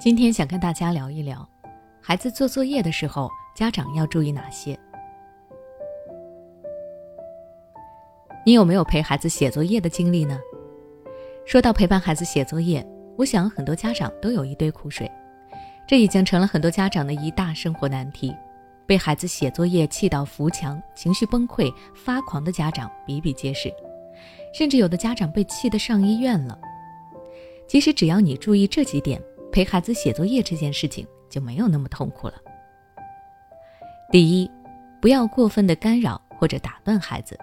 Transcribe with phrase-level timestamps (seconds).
[0.00, 1.46] 今天想跟大家聊一聊，
[2.00, 4.78] 孩子做作业的时候，家长要注意哪些？
[8.46, 10.38] 你有没有陪孩子写作业的经历呢？
[11.44, 15.10] 说到陪伴孩子写作业，我想很多家长都有一堆苦水，
[15.84, 18.32] 这已经成了很多家长的一大生活难题。
[18.86, 23.68] 被孩子写作业气到扶墙、情绪崩溃、发狂的家长比比皆是，
[24.54, 26.56] 甚至有的家长被气得上医院了。
[27.66, 29.20] 其实只要你注意这几点。
[29.50, 32.34] 陪孩子写作业这件事情就没有那么痛苦了。
[34.10, 34.50] 第一，
[35.00, 37.38] 不要过分的干扰或者打断孩子。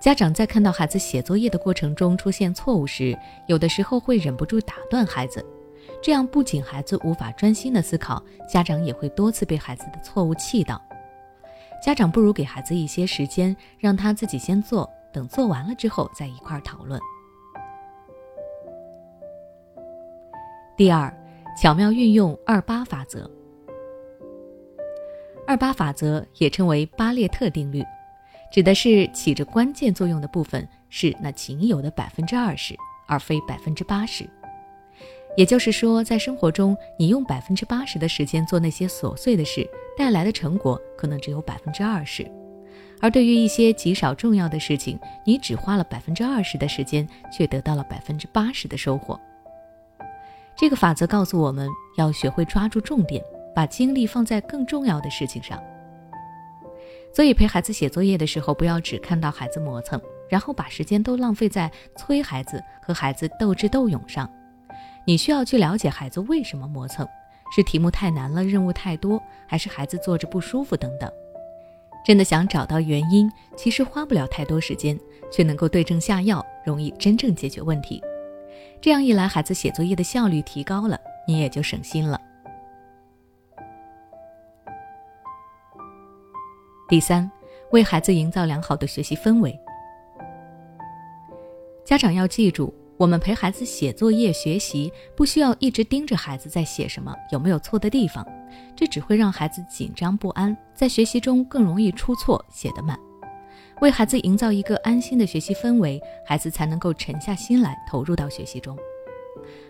[0.00, 5.44] 家长在看到孩子写作业的过程中出现错误时，有的时候会忍不住打断孩子，
[6.02, 10.78] 这样不仅孩子无法专心的思考，家长也会多次被孩子的错误气到。
[11.82, 17.00] 家长不如给孩子一些时间，让他自己先做，等做完了之后再一块讨论。
[20.76, 21.08] 第二，
[21.56, 23.30] 巧妙运用二八法则。
[25.46, 27.80] 二八法则也称为巴列特定律，
[28.50, 32.74] 指的是起着关键作用的部分是那仅有的百分之二十，
[33.06, 34.28] 而非百分之八十。
[35.36, 39.64] 也就是说，在生活中，你用百分之八十的时间做那些琐碎的事，
[39.96, 42.24] 带来的成果可能只有百分之二十；
[43.00, 49.20] 而对于一些极少重要的事情，你只花了百分之二十的时间，却得到了百分之八十的收获。
[50.56, 53.22] 这个法则告诉我们要学会抓住重点，
[53.54, 55.60] 把精力放在更重要的事情上。
[57.12, 64.28] 所以陪孩子写作业的时候，不要只看到孩子磨蹭，然后把时间都浪费在催孩子和孩子斗智斗勇上。
[65.04, 67.06] 你需要去了解孩子为什么磨蹭，
[67.54, 71.10] 是题目太难了，任务太多，还是孩子坐着不舒服等等。
[72.04, 74.98] 真的想找到原因，其实花不了太多时间，
[75.32, 78.02] 却能够对症下药，容易真正解决问题。
[78.84, 82.20] 这样一来，孩子写作业的效率提高了，你也就省心了。
[86.86, 87.30] 第三，
[87.72, 89.58] 为孩子营造良好的学习氛围。
[91.82, 98.22] 家长要记住，我们陪孩子写作业学习，不需要一直盯着孩子在写什么，有没有错的地方，
[98.76, 103.00] 这只会让孩子紧张不安，在学习中更容易出错，写得慢。
[103.80, 108.76] 为孩子营造一个安心的学习氛围，孩子才能够沉下心来投入到学习中。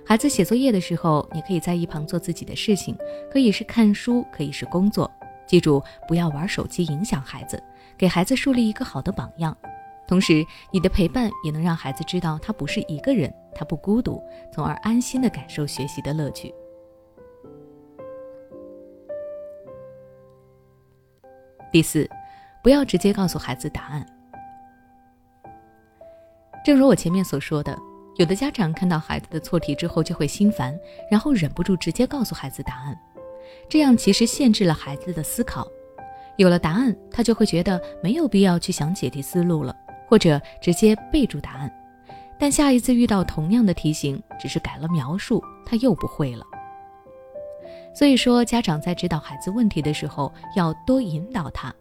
[0.06, 2.96] 孩子写作业的时候，你可以在一旁做自己的事情，
[3.30, 5.10] 可以是看书，可以是工作。
[5.46, 7.60] 记住，不要玩手机影响孩子，
[7.96, 9.56] 给孩子树立一个好的榜样。
[10.06, 14.22] 同时，你的陪伴也能让孩子知道他不是一个人，他不孤独，
[14.52, 16.54] 从而安心的感受学习的乐趣。
[21.72, 22.08] 第四。
[22.64, 24.06] 不要直接告诉孩子答案。
[26.64, 27.78] 正如我前面所说的，
[28.16, 30.74] 有的家长看到孩子的错题之后就会心烦，
[31.10, 32.98] 然后忍不住直接告诉孩子答案，
[33.68, 35.68] 这样其实限制了孩子的思考。
[36.36, 39.76] 有了答案，他就会觉得没有必要去想解题思路了，
[40.08, 41.70] 或者直接备注答案。
[42.38, 46.42] 但下一次遇到同样的题型，只是改了描述，他又不会了。
[47.94, 51.72] 所以说，家长在指导孩子问题的时候，要多引导他。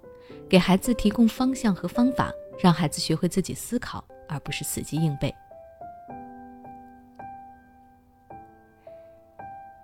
[0.53, 2.31] 给孩子提供方向和方法，
[2.61, 5.33] 让孩子学会自己思考，而不是死记硬背。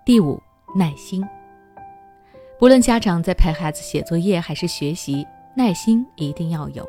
[0.04, 0.40] 第五，
[0.76, 1.26] 耐心。
[2.56, 5.26] 不论家长在陪孩子写作业还是学习，
[5.56, 6.86] 耐心一定要有。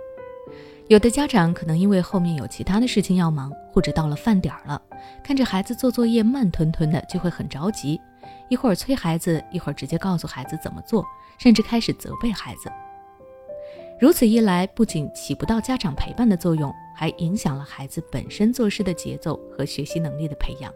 [0.88, 4.80] 有的家长可能因为后面有其他的事情要忙，或者到了饭点儿了，
[5.24, 8.00] 看着孩子做作业慢吞吞的，就会很着急，
[8.47, 11.03] 一会儿催孩子，一会儿直接告诉孩子怎么做，
[11.40, 12.72] 甚至开始责备孩子。
[14.01, 20.73] 如此一来，不仅起不到家长陪伴的作用，还影响了孩子本身做事的节奏和学习能力的培养。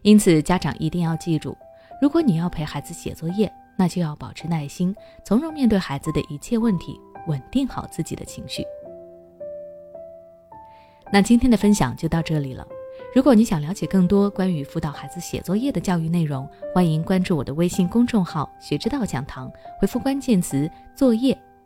[0.00, 1.54] 因此，家长一定要记住，
[2.00, 8.64] 如果你要陪孩子写作业，那就要保持耐心，从容面对孩子的一切问题，稳定好自己的情绪。
[11.12, 12.66] 那今天的分享就到这里了。
[13.14, 21.36] 如果你想了解更多关于辅导孩子写作业的教育内容，欢迎关注我的微信公众号“学之道讲堂”，回复关键词“作业”。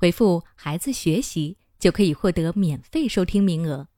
[0.00, 3.88] 回复“孩子学习”就可以获得免费收听名额。